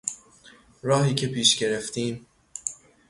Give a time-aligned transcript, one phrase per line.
[0.81, 2.25] راهی که پیش گرفتیم